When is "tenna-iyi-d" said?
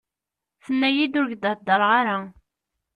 0.63-1.19